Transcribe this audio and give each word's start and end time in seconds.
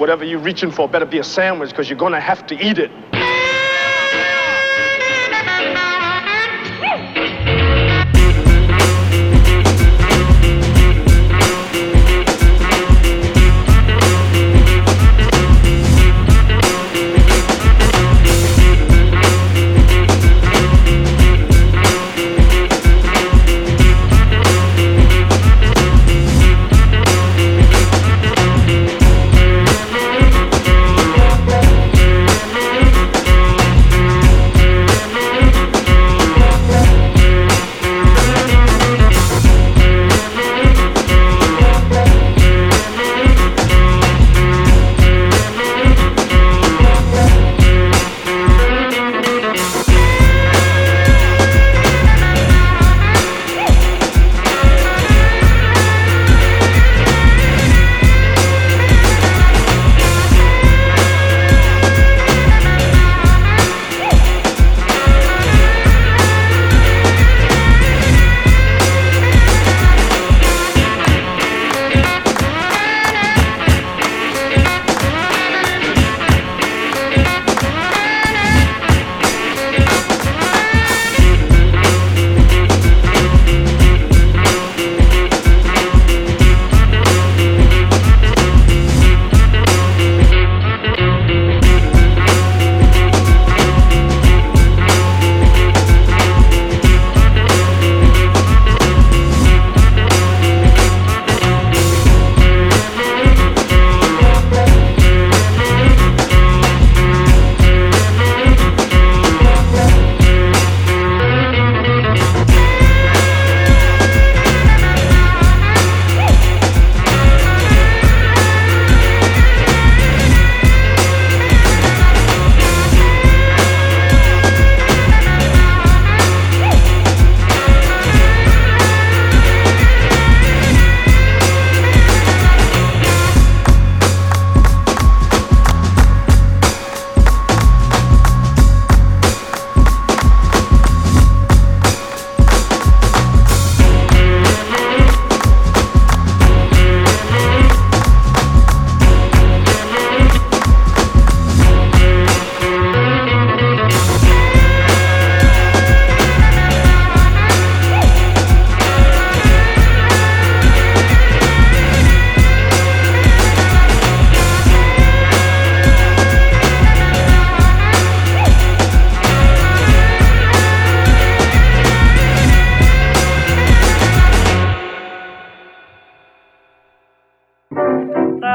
Whatever 0.00 0.24
you're 0.24 0.38
reaching 0.38 0.70
for 0.70 0.88
better 0.88 1.04
be 1.04 1.18
a 1.18 1.24
sandwich, 1.24 1.68
because 1.68 1.90
you're 1.90 1.98
going 1.98 2.14
to 2.14 2.20
have 2.20 2.46
to 2.46 2.54
eat 2.54 2.78
it. 2.78 3.09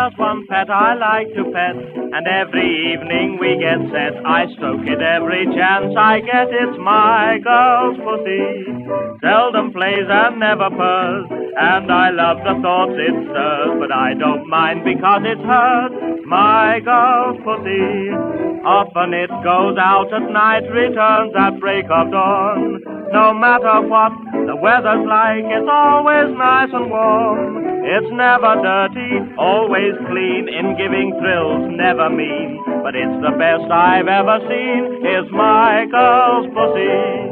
There's 0.06 0.20
one 0.20 0.46
pet 0.46 0.70
I 0.70 0.94
like 0.94 1.34
to 1.34 1.50
pet, 1.50 1.74
and 2.14 2.28
every 2.28 2.94
evening 2.94 3.40
we 3.42 3.58
get 3.58 3.82
set. 3.90 4.14
I 4.24 4.46
stroke 4.54 4.86
it 4.86 5.02
every 5.02 5.50
chance 5.50 5.98
I 5.98 6.22
get. 6.22 6.54
It's 6.54 6.78
my 6.78 7.42
girl's 7.42 7.98
pussy. 8.06 8.86
Seldom 9.26 9.74
plays 9.74 10.06
and 10.06 10.40
never 10.40 10.70
purrs, 10.70 11.26
and 11.58 11.92
I 11.92 12.12
love 12.14 12.38
the 12.46 12.54
thoughts 12.62 12.94
it 13.02 13.18
stirs. 13.18 13.82
But 13.82 13.92
I 13.92 14.14
don't 14.14 14.48
mind 14.48 14.86
because 14.86 15.26
it's 15.26 15.42
hers, 15.42 16.22
my 16.24 16.80
girl's 16.86 17.42
pussy. 17.42 18.14
Often 18.62 19.10
it 19.18 19.34
goes 19.42 19.74
out 19.82 20.14
at 20.14 20.30
night, 20.30 20.70
returns 20.70 21.34
at 21.34 21.60
break 21.60 21.86
of 21.90 22.12
dawn. 22.14 22.78
No 23.10 23.34
matter 23.34 23.82
what 23.82 24.14
the 24.46 24.56
weather's 24.56 25.02
like, 25.10 25.50
it's 25.50 25.66
always 25.66 26.30
nice 26.38 26.70
and 26.74 26.92
warm. 26.92 27.75
It's 27.88 28.10
never 28.10 28.58
dirty, 28.66 29.38
always 29.38 29.94
clean, 30.10 30.50
in 30.50 30.76
giving 30.76 31.14
thrills, 31.22 31.70
never 31.70 32.10
mean. 32.10 32.58
But 32.82 32.96
it's 32.96 33.22
the 33.22 33.38
best 33.38 33.70
I've 33.70 34.08
ever 34.08 34.40
seen, 34.50 35.06
is 35.06 35.30
girl's 35.92 36.48
pussy. 36.50 37.26